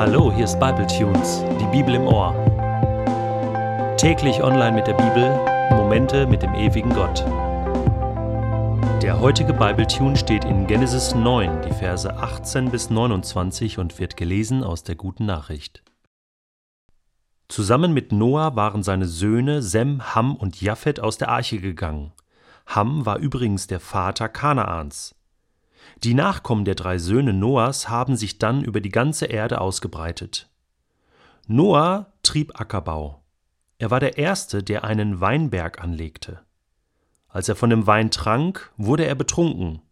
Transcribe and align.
Hallo, 0.00 0.32
hier 0.32 0.46
ist 0.46 0.58
Bible 0.58 0.86
Tunes, 0.86 1.44
die 1.60 1.66
Bibel 1.66 1.94
im 1.94 2.06
Ohr. 2.06 2.32
Täglich 3.98 4.42
online 4.42 4.72
mit 4.72 4.86
der 4.86 4.94
Bibel, 4.94 5.28
Momente 5.76 6.26
mit 6.26 6.40
dem 6.40 6.54
ewigen 6.54 6.88
Gott. 6.88 7.22
Der 9.02 9.20
heutige 9.20 9.52
Bible 9.52 9.86
Tune 9.86 10.16
steht 10.16 10.46
in 10.46 10.66
Genesis 10.66 11.14
9, 11.14 11.60
die 11.60 11.74
Verse 11.74 12.16
18 12.16 12.70
bis 12.70 12.88
29 12.88 13.76
und 13.76 13.98
wird 13.98 14.16
gelesen 14.16 14.64
aus 14.64 14.84
der 14.84 14.94
guten 14.94 15.26
Nachricht. 15.26 15.82
Zusammen 17.48 17.92
mit 17.92 18.10
Noah 18.10 18.56
waren 18.56 18.82
seine 18.82 19.04
Söhne 19.04 19.60
Sem, 19.60 20.14
Ham 20.14 20.34
und 20.34 20.62
Japhet 20.62 20.98
aus 21.00 21.18
der 21.18 21.28
Arche 21.28 21.58
gegangen. 21.58 22.12
Ham 22.64 23.04
war 23.04 23.18
übrigens 23.18 23.66
der 23.66 23.80
Vater 23.80 24.30
Kanaans. 24.30 25.14
Die 26.02 26.14
Nachkommen 26.14 26.64
der 26.64 26.76
drei 26.76 26.96
Söhne 26.96 27.34
Noahs 27.34 27.90
haben 27.90 28.16
sich 28.16 28.38
dann 28.38 28.64
über 28.64 28.80
die 28.80 28.88
ganze 28.88 29.26
Erde 29.26 29.60
ausgebreitet. 29.60 30.48
Noah 31.46 32.12
trieb 32.22 32.58
Ackerbau. 32.58 33.22
Er 33.78 33.90
war 33.90 34.00
der 34.00 34.16
Erste, 34.16 34.62
der 34.62 34.84
einen 34.84 35.20
Weinberg 35.20 35.82
anlegte. 35.82 36.40
Als 37.28 37.48
er 37.50 37.56
von 37.56 37.68
dem 37.68 37.86
Wein 37.86 38.10
trank, 38.10 38.72
wurde 38.78 39.04
er 39.04 39.14
betrunken, 39.14 39.82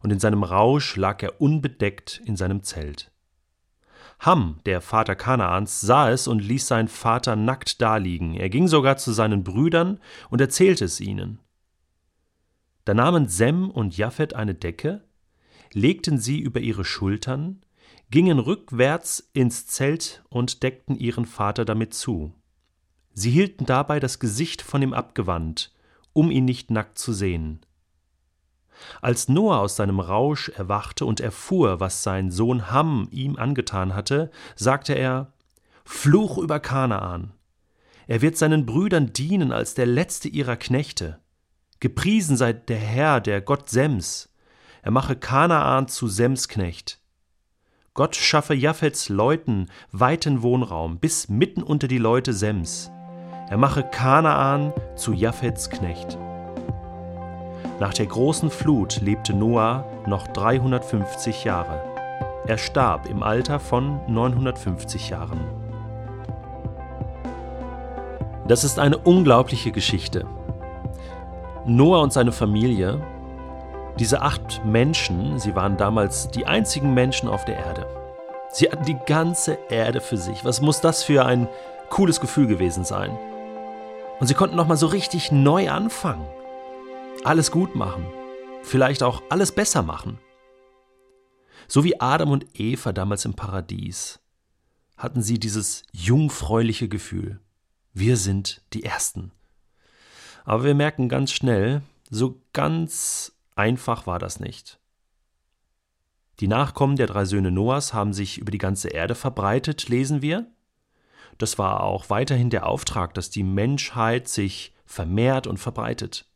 und 0.00 0.12
in 0.12 0.20
seinem 0.20 0.44
Rausch 0.44 0.96
lag 0.96 1.20
er 1.22 1.40
unbedeckt 1.40 2.22
in 2.24 2.36
seinem 2.36 2.62
Zelt. 2.62 3.10
Ham, 4.20 4.60
der 4.66 4.80
Vater 4.80 5.16
Kanaans, 5.16 5.80
sah 5.80 6.10
es 6.10 6.28
und 6.28 6.40
ließ 6.40 6.68
seinen 6.68 6.88
Vater 6.88 7.34
nackt 7.36 7.80
daliegen. 7.80 8.34
Er 8.34 8.50
ging 8.50 8.68
sogar 8.68 8.98
zu 8.98 9.12
seinen 9.12 9.42
Brüdern 9.42 9.98
und 10.28 10.40
erzählte 10.40 10.84
es 10.84 11.00
ihnen. 11.00 11.40
Da 12.84 12.94
nahmen 12.94 13.28
Sem 13.28 13.70
und 13.70 13.96
Japhet 13.96 14.34
eine 14.34 14.54
Decke, 14.54 15.02
legten 15.72 16.18
sie 16.18 16.40
über 16.40 16.60
ihre 16.60 16.84
Schultern, 16.84 17.60
gingen 18.10 18.38
rückwärts 18.38 19.30
ins 19.32 19.66
Zelt 19.66 20.24
und 20.28 20.62
deckten 20.62 20.98
ihren 20.98 21.26
Vater 21.26 21.64
damit 21.64 21.94
zu. 21.94 22.32
Sie 23.12 23.30
hielten 23.30 23.66
dabei 23.66 24.00
das 24.00 24.18
Gesicht 24.18 24.62
von 24.62 24.82
ihm 24.82 24.92
abgewandt, 24.92 25.72
um 26.12 26.30
ihn 26.30 26.44
nicht 26.44 26.70
nackt 26.70 26.98
zu 26.98 27.12
sehen. 27.12 27.60
Als 29.02 29.28
Noah 29.28 29.60
aus 29.60 29.76
seinem 29.76 30.00
Rausch 30.00 30.48
erwachte 30.48 31.04
und 31.04 31.20
erfuhr, 31.20 31.80
was 31.80 32.02
sein 32.02 32.30
Sohn 32.30 32.70
Ham 32.70 33.08
ihm 33.10 33.36
angetan 33.36 33.94
hatte, 33.94 34.30
sagte 34.56 34.94
er 34.94 35.32
Fluch 35.84 36.38
über 36.38 36.60
Kanaan. 36.60 37.32
Er 38.06 38.22
wird 38.22 38.36
seinen 38.36 38.66
Brüdern 38.66 39.12
dienen 39.12 39.52
als 39.52 39.74
der 39.74 39.86
letzte 39.86 40.28
ihrer 40.28 40.56
Knechte. 40.56 41.20
Gepriesen 41.78 42.36
sei 42.36 42.52
der 42.52 42.78
Herr, 42.78 43.20
der 43.20 43.40
Gott 43.40 43.68
Sems. 43.68 44.29
Er 44.82 44.90
mache 44.90 45.14
Kanaan 45.16 45.88
zu 45.88 46.08
Sems 46.08 46.48
Knecht. 46.48 47.00
Gott 47.92 48.16
schaffe 48.16 48.54
Japhets 48.54 49.08
Leuten 49.08 49.68
weiten 49.92 50.42
Wohnraum 50.42 50.98
bis 50.98 51.28
mitten 51.28 51.62
unter 51.62 51.86
die 51.86 51.98
Leute 51.98 52.32
Sems. 52.32 52.90
Er 53.50 53.58
mache 53.58 53.82
Kanaan 53.82 54.72
zu 54.96 55.12
Japhets 55.12 55.68
Knecht. 55.68 56.16
Nach 57.78 57.92
der 57.92 58.06
großen 58.06 58.50
Flut 58.50 59.00
lebte 59.02 59.34
Noah 59.34 59.84
noch 60.06 60.28
350 60.28 61.44
Jahre. 61.44 61.82
Er 62.46 62.56
starb 62.56 63.06
im 63.06 63.22
Alter 63.22 63.60
von 63.60 64.00
950 64.06 65.10
Jahren. 65.10 65.40
Das 68.48 68.64
ist 68.64 68.78
eine 68.78 68.98
unglaubliche 68.98 69.72
Geschichte. 69.72 70.26
Noah 71.66 72.02
und 72.02 72.12
seine 72.12 72.32
Familie, 72.32 73.00
diese 73.98 74.22
acht 74.22 74.64
Menschen, 74.64 75.38
sie 75.38 75.54
waren 75.54 75.76
damals 75.76 76.28
die 76.30 76.46
einzigen 76.46 76.94
Menschen 76.94 77.28
auf 77.28 77.44
der 77.44 77.58
Erde. 77.58 77.86
Sie 78.52 78.70
hatten 78.70 78.84
die 78.84 78.98
ganze 79.06 79.58
Erde 79.68 80.00
für 80.00 80.16
sich. 80.16 80.44
Was 80.44 80.60
muss 80.60 80.80
das 80.80 81.02
für 81.04 81.24
ein 81.24 81.48
cooles 81.88 82.20
Gefühl 82.20 82.46
gewesen 82.46 82.84
sein? 82.84 83.16
Und 84.18 84.26
sie 84.26 84.34
konnten 84.34 84.56
nochmal 84.56 84.76
so 84.76 84.86
richtig 84.86 85.32
neu 85.32 85.70
anfangen 85.70 86.26
alles 87.24 87.50
gut 87.50 87.74
machen, 87.74 88.06
vielleicht 88.62 89.02
auch 89.02 89.22
alles 89.28 89.52
besser 89.52 89.82
machen. 89.82 90.18
So 91.68 91.84
wie 91.84 92.00
Adam 92.00 92.30
und 92.30 92.46
Eva 92.58 92.92
damals 92.92 93.24
im 93.24 93.34
Paradies 93.34 94.20
hatten 94.96 95.22
sie 95.22 95.38
dieses 95.38 95.84
jungfräuliche 95.92 96.88
Gefühl. 96.88 97.40
Wir 97.92 98.16
sind 98.16 98.62
die 98.72 98.84
Ersten. 98.84 99.32
Aber 100.44 100.64
wir 100.64 100.74
merken 100.74 101.08
ganz 101.08 101.32
schnell, 101.32 101.82
so 102.10 102.40
ganz 102.52 103.32
einfach 103.60 104.06
war 104.06 104.18
das 104.18 104.40
nicht. 104.40 104.80
Die 106.40 106.48
Nachkommen 106.48 106.96
der 106.96 107.06
drei 107.06 107.26
Söhne 107.26 107.50
Noahs 107.50 107.92
haben 107.92 108.14
sich 108.14 108.38
über 108.38 108.50
die 108.50 108.58
ganze 108.58 108.88
Erde 108.88 109.14
verbreitet, 109.14 109.90
lesen 109.90 110.22
wir. 110.22 110.50
Das 111.36 111.58
war 111.58 111.82
auch 111.82 112.08
weiterhin 112.08 112.48
der 112.48 112.66
Auftrag, 112.66 113.12
dass 113.12 113.28
die 113.28 113.42
Menschheit 113.42 114.28
sich 114.28 114.74
vermehrt 114.86 115.46
und 115.46 115.58
verbreitet. 115.58 116.26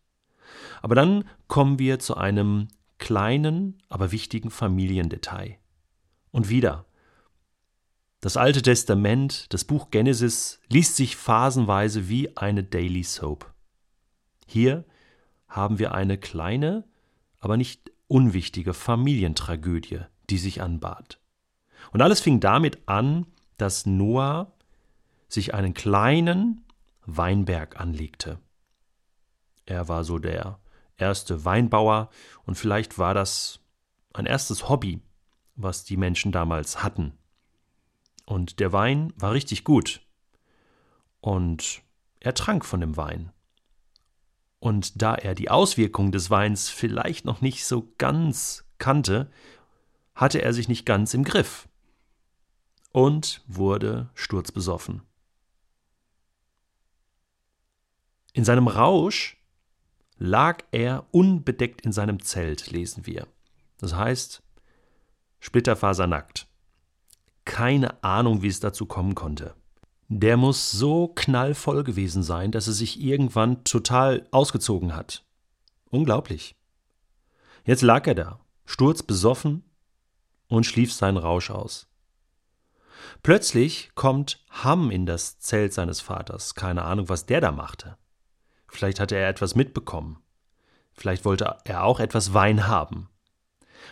Aber 0.83 0.95
dann 0.95 1.25
kommen 1.49 1.79
wir 1.79 1.99
zu 1.99 2.17
einem 2.17 2.69
kleinen, 2.99 3.83
aber 3.89 4.13
wichtigen 4.13 4.51
Familiendetail. 4.51 5.57
Und 6.31 6.51
wieder, 6.51 6.85
das 8.21 8.37
Alte 8.37 8.61
Testament, 8.61 9.53
das 9.55 9.65
Buch 9.65 9.91
Genesis, 9.91 10.61
liest 10.69 10.97
sich 10.97 11.17
phasenweise 11.17 12.09
wie 12.11 12.37
eine 12.37 12.65
Daily 12.65 13.03
Soap. 13.03 13.51
Hier 14.47 14.85
haben 15.49 15.79
wir 15.79 15.95
eine 15.95 16.19
kleine, 16.19 16.85
aber 17.45 17.59
nicht 17.59 17.93
unwichtige 18.09 18.73
Familientragödie, 18.73 20.01
die 20.31 20.39
sich 20.39 20.63
anbahnt. 20.63 21.21
Und 21.93 22.01
alles 22.01 22.21
fing 22.21 22.41
damit 22.41 22.89
an, 22.89 23.27
dass 23.59 23.85
Noah 23.85 24.51
sich 25.29 25.53
einen 25.53 25.75
kleinen 25.75 26.65
Weinberg 27.05 27.79
anlegte. 27.79 28.39
Er 29.67 29.89
war 29.89 30.05
so 30.05 30.19
der 30.19 30.59
erste 30.97 31.45
Weinbauer 31.45 32.09
und 32.45 32.55
vielleicht 32.57 32.99
war 32.99 33.13
das 33.13 33.61
ein 34.15 34.27
erstes 34.27 34.69
Hobby, 34.71 35.03
was 35.55 35.85
die 35.85 35.99
Menschen 35.99 36.33
damals 36.33 36.83
hatten. 36.83 37.13
Und 38.25 38.59
der 38.59 38.73
Wein 38.73 39.13
war 39.17 39.33
richtig 39.33 39.65
gut. 39.65 40.01
Und 41.21 41.83
er 42.21 42.35
trank 42.35 42.65
von 42.65 42.81
dem 42.81 42.97
Wein. 42.97 43.33
Und 44.65 45.03
da 45.03 45.15
er 45.15 45.35
die 45.35 45.51
Auswirkungen 45.51 46.11
des 46.11 46.31
Weins 46.31 46.71
vielleicht 46.71 47.27
noch 47.27 47.43
nicht 47.43 47.67
so 47.67 47.93
ganz 47.99 48.65
kannte, 48.79 49.31
hatte 50.15 50.41
er 50.41 50.55
sich 50.55 50.69
nicht 50.69 50.87
ganz 50.87 51.13
im 51.13 51.23
Griff 51.23 51.69
und 52.91 53.43
wurde 53.47 54.09
sturzbesoffen. 54.15 55.03
In 58.33 58.47
seinem 58.47 58.67
Rausch 58.67 59.37
lag 60.17 60.65
er 60.71 61.09
unbedeckt 61.11 61.83
in 61.83 61.93
seinem 61.93 62.23
Zelt, 62.23 62.71
lesen 62.71 63.05
wir. 63.05 63.27
Das 63.77 63.95
heißt, 63.95 64.43
splitterfasernackt. 65.41 66.49
Keine 67.45 68.03
Ahnung, 68.03 68.41
wie 68.41 68.49
es 68.49 68.61
dazu 68.61 68.87
kommen 68.87 69.15
konnte. 69.15 69.55
Der 70.09 70.37
muss 70.37 70.71
so 70.71 71.09
knallvoll 71.09 71.83
gewesen 71.83 72.23
sein, 72.23 72.53
dass 72.53 72.67
er 72.67 72.73
sich 72.75 73.01
irgendwann 73.01 73.65
total 73.65 74.27
ausgezogen 74.31 74.95
hat. 74.95 75.25
Unglaublich. 75.91 76.57
Jetzt 77.65 77.83
lag 77.83 78.07
er 78.07 78.15
da, 78.15 78.41
sturzbesoffen 78.67 79.65
und 80.49 80.67
schlief 80.67 80.93
seinen 80.93 81.17
Rausch 81.17 81.51
aus. 81.51 81.89
Plötzlich 83.23 83.91
kommt 83.95 84.45
Ham 84.51 84.91
in 84.91 85.07
das 85.07 85.39
Zelt 85.39 85.73
seines 85.73 86.01
Vaters. 86.01 86.55
Keine 86.55 86.83
Ahnung, 86.83 87.09
was 87.09 87.27
der 87.27 87.41
da 87.41 87.53
machte. 87.53 87.97
Vielleicht 88.69 89.01
hatte 89.01 89.17
er 89.17 89.29
etwas 89.29 89.55
mitbekommen. 89.55 90.19
Vielleicht 90.93 91.25
wollte 91.25 91.57
er 91.65 91.85
auch 91.85 92.01
etwas 92.01 92.35
Wein 92.35 92.67
haben. 92.67 93.09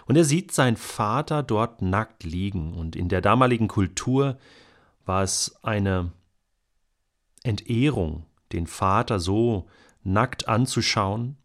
Und 0.06 0.16
er 0.16 0.24
sieht 0.24 0.52
seinen 0.52 0.76
Vater 0.76 1.42
dort 1.42 1.82
nackt 1.82 2.24
liegen, 2.24 2.74
und 2.74 2.96
in 2.96 3.08
der 3.08 3.20
damaligen 3.20 3.68
Kultur 3.68 4.38
war 5.04 5.22
es 5.22 5.56
eine 5.62 6.12
Entehrung, 7.42 8.26
den 8.52 8.66
Vater 8.66 9.20
so 9.20 9.68
nackt 10.02 10.48
anzuschauen, 10.48 11.36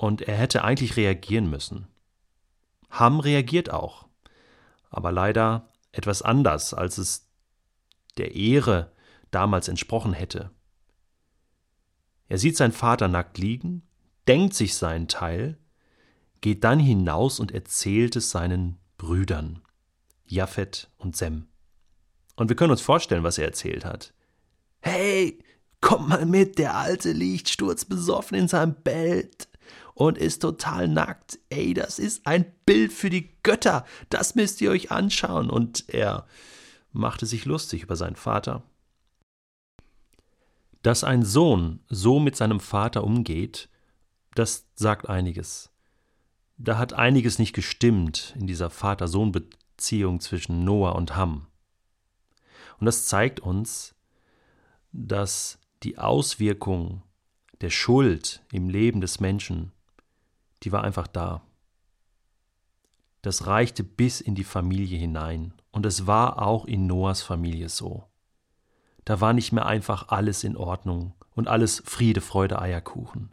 und 0.00 0.22
er 0.22 0.36
hätte 0.36 0.64
eigentlich 0.64 0.96
reagieren 0.96 1.50
müssen. 1.50 1.86
Ham 2.88 3.20
reagiert 3.20 3.70
auch, 3.70 4.08
aber 4.88 5.12
leider 5.12 5.68
etwas 5.92 6.22
anders, 6.22 6.72
als 6.72 6.96
es 6.96 7.28
der 8.16 8.34
Ehre 8.34 8.92
damals 9.30 9.68
entsprochen 9.68 10.14
hätte. 10.14 10.50
Er 12.28 12.38
sieht 12.38 12.56
seinen 12.56 12.72
Vater 12.72 13.08
nackt 13.08 13.36
liegen, 13.36 13.82
denkt 14.26 14.54
sich 14.54 14.74
seinen 14.74 15.06
Teil, 15.06 15.58
geht 16.40 16.64
dann 16.64 16.78
hinaus 16.78 17.38
und 17.38 17.52
erzählt 17.52 18.16
es 18.16 18.30
seinen 18.30 18.78
Brüdern, 18.96 19.60
Japhet 20.24 20.90
und 20.96 21.14
Sem. 21.14 21.49
Und 22.40 22.48
wir 22.48 22.56
können 22.56 22.70
uns 22.70 22.80
vorstellen, 22.80 23.22
was 23.22 23.36
er 23.36 23.44
erzählt 23.44 23.84
hat. 23.84 24.14
Hey, 24.80 25.44
kommt 25.82 26.08
mal 26.08 26.24
mit, 26.24 26.56
der 26.56 26.74
Alte 26.74 27.12
liegt 27.12 27.50
sturzbesoffen 27.50 28.38
in 28.38 28.48
seinem 28.48 28.76
Bett 28.82 29.46
und 29.92 30.16
ist 30.16 30.40
total 30.40 30.88
nackt. 30.88 31.38
Ey, 31.50 31.74
das 31.74 31.98
ist 31.98 32.26
ein 32.26 32.50
Bild 32.64 32.94
für 32.94 33.10
die 33.10 33.28
Götter. 33.42 33.84
Das 34.08 34.36
müsst 34.36 34.62
ihr 34.62 34.70
euch 34.70 34.90
anschauen. 34.90 35.50
Und 35.50 35.90
er 35.90 36.26
machte 36.92 37.26
sich 37.26 37.44
lustig 37.44 37.82
über 37.82 37.94
seinen 37.94 38.16
Vater. 38.16 38.62
Dass 40.80 41.04
ein 41.04 41.26
Sohn 41.26 41.80
so 41.90 42.20
mit 42.20 42.36
seinem 42.36 42.60
Vater 42.60 43.04
umgeht, 43.04 43.68
das 44.34 44.64
sagt 44.76 45.10
einiges. 45.10 45.68
Da 46.56 46.78
hat 46.78 46.94
einiges 46.94 47.38
nicht 47.38 47.52
gestimmt 47.52 48.34
in 48.40 48.46
dieser 48.46 48.70
Vater-Sohn-Beziehung 48.70 50.20
zwischen 50.20 50.64
Noah 50.64 50.96
und 50.96 51.16
Ham. 51.16 51.46
Und 52.80 52.86
das 52.86 53.06
zeigt 53.06 53.40
uns, 53.40 53.94
dass 54.92 55.58
die 55.82 55.98
Auswirkung 55.98 57.02
der 57.60 57.70
Schuld 57.70 58.42
im 58.50 58.68
Leben 58.68 59.00
des 59.00 59.20
Menschen, 59.20 59.72
die 60.62 60.72
war 60.72 60.82
einfach 60.82 61.06
da. 61.06 61.42
Das 63.22 63.46
reichte 63.46 63.84
bis 63.84 64.20
in 64.20 64.34
die 64.34 64.44
Familie 64.44 64.98
hinein. 64.98 65.52
Und 65.72 65.84
es 65.86 66.06
war 66.06 66.42
auch 66.42 66.64
in 66.64 66.86
Noahs 66.86 67.22
Familie 67.22 67.68
so. 67.68 68.06
Da 69.04 69.20
war 69.20 69.34
nicht 69.34 69.52
mehr 69.52 69.66
einfach 69.66 70.08
alles 70.08 70.42
in 70.42 70.56
Ordnung 70.56 71.14
und 71.34 71.48
alles 71.48 71.82
Friede, 71.84 72.20
Freude, 72.20 72.60
Eierkuchen. 72.60 73.32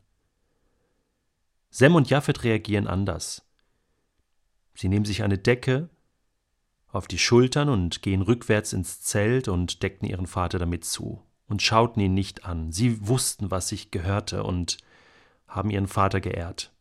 Sem 1.69 1.95
und 1.95 2.09
Japhet 2.09 2.43
reagieren 2.43 2.87
anders. 2.87 3.45
Sie 4.73 4.89
nehmen 4.89 5.05
sich 5.05 5.23
eine 5.23 5.37
Decke 5.37 5.89
auf 6.97 7.07
die 7.07 7.19
Schultern 7.19 7.69
und 7.69 8.01
gehen 8.01 8.21
rückwärts 8.21 8.73
ins 8.73 9.01
Zelt 9.01 9.47
und 9.47 9.83
deckten 9.83 10.07
ihren 10.07 10.27
Vater 10.27 10.59
damit 10.59 10.83
zu 10.83 11.23
und 11.47 11.61
schauten 11.61 12.01
ihn 12.01 12.13
nicht 12.13 12.45
an. 12.45 12.71
Sie 12.71 13.07
wussten, 13.07 13.51
was 13.51 13.69
sich 13.69 13.91
gehörte 13.91 14.43
und 14.43 14.77
haben 15.47 15.69
ihren 15.69 15.87
Vater 15.87 16.19
geehrt. 16.19 16.71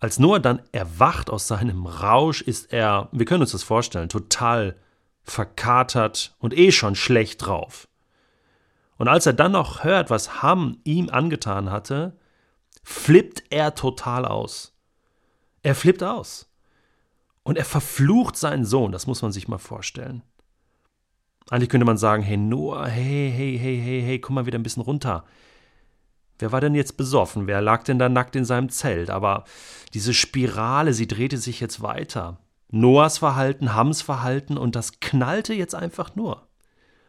Als 0.00 0.18
Noah 0.18 0.40
dann 0.40 0.62
erwacht 0.72 1.30
aus 1.30 1.46
seinem 1.46 1.86
Rausch, 1.86 2.42
ist 2.42 2.72
er, 2.72 3.08
wir 3.12 3.24
können 3.26 3.42
uns 3.42 3.52
das 3.52 3.62
vorstellen, 3.62 4.08
total 4.08 4.76
verkatert 5.22 6.34
und 6.38 6.56
eh 6.56 6.72
schon 6.72 6.96
schlecht 6.96 7.46
drauf. 7.46 7.86
Und 8.96 9.08
als 9.08 9.26
er 9.26 9.32
dann 9.32 9.52
noch 9.52 9.84
hört, 9.84 10.10
was 10.10 10.42
Ham 10.42 10.78
ihm 10.84 11.08
angetan 11.08 11.70
hatte, 11.70 12.16
flippt 12.82 13.44
er 13.50 13.74
total 13.74 14.24
aus. 14.24 14.76
Er 15.62 15.74
flippt 15.74 16.02
aus. 16.02 16.51
Und 17.44 17.58
er 17.58 17.64
verflucht 17.64 18.36
seinen 18.36 18.64
Sohn, 18.64 18.92
das 18.92 19.06
muss 19.06 19.22
man 19.22 19.32
sich 19.32 19.48
mal 19.48 19.58
vorstellen. 19.58 20.22
Eigentlich 21.50 21.68
könnte 21.68 21.86
man 21.86 21.98
sagen, 21.98 22.22
hey 22.22 22.36
Noah, 22.36 22.86
hey, 22.86 23.32
hey, 23.34 23.58
hey, 23.58 23.80
hey, 23.82 24.02
hey, 24.02 24.18
komm 24.20 24.36
mal 24.36 24.46
wieder 24.46 24.58
ein 24.58 24.62
bisschen 24.62 24.82
runter. 24.82 25.24
Wer 26.38 26.52
war 26.52 26.60
denn 26.60 26.74
jetzt 26.74 26.96
besoffen? 26.96 27.46
Wer 27.46 27.60
lag 27.60 27.84
denn 27.84 27.98
da 27.98 28.08
nackt 28.08 28.36
in 28.36 28.44
seinem 28.44 28.68
Zelt? 28.68 29.10
Aber 29.10 29.44
diese 29.94 30.14
Spirale, 30.14 30.94
sie 30.94 31.06
drehte 31.06 31.38
sich 31.38 31.60
jetzt 31.60 31.82
weiter. 31.82 32.38
Noahs 32.68 33.18
Verhalten, 33.18 33.74
Hams 33.74 34.02
Verhalten 34.02 34.56
und 34.56 34.74
das 34.74 35.00
knallte 35.00 35.52
jetzt 35.52 35.74
einfach 35.74 36.16
nur. 36.16 36.48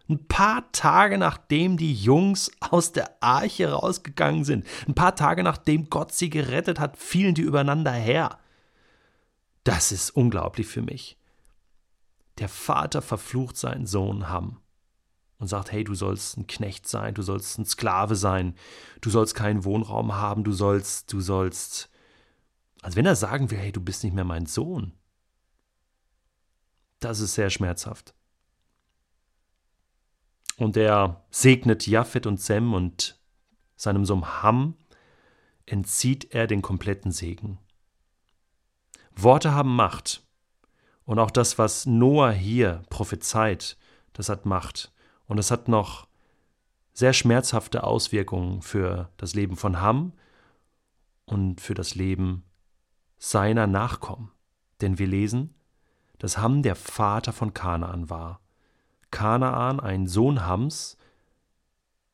Ein 0.09 0.27
paar 0.27 0.69
Tage 0.73 1.17
nachdem 1.17 1.77
die 1.77 1.93
Jungs 1.93 2.51
aus 2.59 2.91
der 2.91 3.23
Arche 3.23 3.71
rausgegangen 3.71 4.43
sind, 4.43 4.65
ein 4.87 4.93
paar 4.93 5.15
Tage 5.15 5.43
nachdem 5.43 5.89
Gott 5.89 6.11
sie 6.11 6.29
gerettet 6.29 6.79
hat, 6.79 6.97
fielen 6.97 7.35
die 7.35 7.41
übereinander 7.41 7.93
her. 7.93 8.37
Das 9.63 9.91
ist 9.91 10.11
unglaublich 10.11 10.67
für 10.67 10.81
mich. 10.81 11.17
Der 12.39 12.49
Vater 12.49 13.01
verflucht 13.01 13.57
seinen 13.57 13.85
Sohn 13.85 14.29
Ham 14.29 14.59
und 15.37 15.47
sagt, 15.47 15.71
hey, 15.71 15.83
du 15.83 15.93
sollst 15.93 16.37
ein 16.37 16.47
Knecht 16.47 16.87
sein, 16.87 17.13
du 17.13 17.21
sollst 17.21 17.57
ein 17.57 17.65
Sklave 17.65 18.15
sein, 18.15 18.55
du 19.01 19.09
sollst 19.09 19.35
keinen 19.35 19.65
Wohnraum 19.65 20.13
haben, 20.15 20.43
du 20.43 20.51
sollst, 20.51 21.11
du 21.13 21.21
sollst. 21.21 21.89
Als 22.81 22.95
wenn 22.95 23.05
er 23.05 23.15
sagen 23.15 23.51
will, 23.51 23.57
hey, 23.57 23.71
du 23.71 23.81
bist 23.81 24.03
nicht 24.03 24.13
mehr 24.13 24.23
mein 24.23 24.45
Sohn. 24.45 24.93
Das 26.99 27.19
ist 27.19 27.33
sehr 27.33 27.49
schmerzhaft. 27.49 28.13
Und 30.57 30.77
er 30.77 31.25
segnet 31.29 31.87
Japhet 31.87 32.25
und 32.25 32.39
Sem 32.39 32.73
und 32.73 33.19
seinem 33.75 34.05
Sohn 34.05 34.41
Ham 34.41 34.75
entzieht 35.65 36.33
er 36.33 36.47
den 36.47 36.61
kompletten 36.61 37.11
Segen. 37.11 37.59
Worte 39.15 39.53
haben 39.53 39.75
Macht. 39.75 40.23
Und 41.05 41.19
auch 41.19 41.31
das, 41.31 41.57
was 41.57 41.85
Noah 41.85 42.31
hier 42.31 42.83
prophezeit, 42.89 43.77
das 44.13 44.29
hat 44.29 44.45
Macht. 44.45 44.91
Und 45.27 45.37
es 45.37 45.51
hat 45.51 45.67
noch 45.67 46.07
sehr 46.93 47.13
schmerzhafte 47.13 47.83
Auswirkungen 47.83 48.61
für 48.61 49.09
das 49.17 49.33
Leben 49.33 49.57
von 49.57 49.81
Ham 49.81 50.13
und 51.25 51.59
für 51.59 51.73
das 51.73 51.95
Leben 51.95 52.43
seiner 53.17 53.67
Nachkommen. 53.67 54.31
Denn 54.81 54.99
wir 54.99 55.07
lesen, 55.07 55.55
dass 56.19 56.37
Ham 56.37 56.61
der 56.61 56.75
Vater 56.75 57.33
von 57.33 57.53
Kanaan 57.53 58.09
war. 58.09 58.39
Kanaan, 59.11 59.79
ein 59.79 60.07
Sohn 60.07 60.45
Hams, 60.45 60.97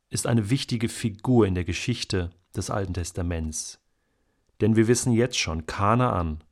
ist 0.09 0.27
eine 0.27 0.49
wichtige 0.49 0.89
Figur 0.89 1.45
in 1.45 1.55
der 1.55 1.63
Geschichte 1.63 2.31
des 2.55 2.69
Alten 2.69 2.93
Testaments. 2.93 3.79
Denn 4.61 4.75
wir 4.75 4.87
wissen 4.87 5.13
jetzt 5.13 5.37
schon, 5.37 5.65
Kanaan, 5.65 6.43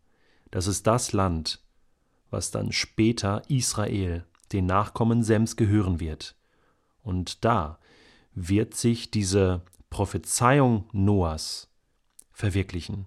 das 0.52 0.68
ist 0.68 0.88
das 0.88 1.14
Land, 1.14 1.62
was 2.30 2.52
dann 2.52 2.72
später 2.72 3.42
Israel, 3.50 4.26
den 4.52 4.66
Nachkommen 4.66 5.24
Sems, 5.24 5.56
gehören 5.56 6.00
wird. 6.00 6.36
Und 7.04 7.46
da 7.46 7.80
wird 8.34 8.76
sich 8.76 9.12
diese 9.12 9.62
Prophezeiung 9.90 10.86
Noahs 10.92 11.70
verwirklichen. 12.32 13.06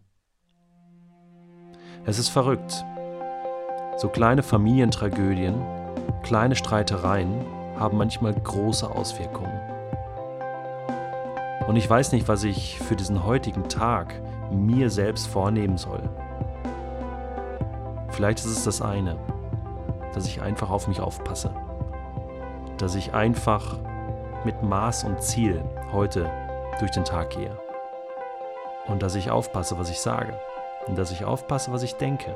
Es 2.05 2.19
ist 2.19 2.31
verrückt. 2.31 2.85
So 3.97 4.09
kleine 4.09 4.43
Familientragödien, 4.43 5.63
kleine 6.23 6.57
Streitereien 6.57 7.45
haben 7.79 7.99
manchmal 7.99 8.35
große 8.35 8.91
Auswirkungen. 8.91 9.61
Und 11.69 11.77
ich 11.77 11.89
weiß 11.89 12.13
nicht, 12.13 12.27
was 12.27 12.43
ich 12.45 12.79
für 12.81 12.97
diesen 12.97 13.25
heutigen 13.25 13.69
Tag 13.69 14.21
mir 14.51 14.91
selbst 14.91 15.27
vornehmen 15.29 15.79
soll. 15.79 16.09
Vielleicht 18.11 18.41
ist 18.41 18.47
es 18.47 18.65
das 18.65 18.83
eine, 18.83 19.17
dass 20.15 20.27
ich 20.27 20.43
einfach 20.43 20.71
auf 20.71 20.89
mich 20.89 21.01
aufpasse, 21.01 21.55
dass 22.79 22.95
ich 22.95 23.15
einfach 23.15 23.79
mit 24.45 24.63
Maß 24.63 25.05
und 25.05 25.23
Ziel 25.23 25.63
heute 25.93 26.31
durch 26.79 26.91
den 26.91 27.05
Tag 27.05 27.31
gehe. 27.31 27.57
Und 28.87 29.03
dass 29.03 29.15
ich 29.15 29.31
aufpasse, 29.31 29.79
was 29.79 29.91
ich 29.91 30.01
sage. 30.01 30.39
Und 30.87 30.99
dass 30.99 31.13
ich 31.13 31.25
aufpasse, 31.25 31.73
was 31.73 31.83
ich 31.83 31.97
denke. 31.97 32.35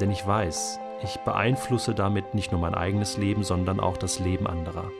Denn 0.00 0.10
ich 0.10 0.26
weiß, 0.26 0.80
ich 1.02 1.20
beeinflusse 1.20 1.94
damit 1.94 2.34
nicht 2.34 2.50
nur 2.50 2.60
mein 2.60 2.74
eigenes 2.74 3.16
Leben, 3.16 3.44
sondern 3.44 3.78
auch 3.78 3.96
das 3.96 4.18
Leben 4.18 4.46
anderer. 4.46 4.90